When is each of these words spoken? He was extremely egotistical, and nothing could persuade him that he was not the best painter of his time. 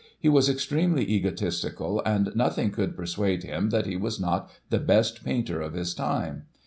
He 0.19 0.29
was 0.29 0.49
extremely 0.49 1.03
egotistical, 1.07 2.01
and 2.03 2.31
nothing 2.33 2.71
could 2.71 2.95
persuade 2.95 3.43
him 3.43 3.69
that 3.69 3.85
he 3.85 3.97
was 3.97 4.19
not 4.19 4.49
the 4.71 4.79
best 4.79 5.23
painter 5.23 5.61
of 5.61 5.73
his 5.75 5.93
time. 5.93 6.47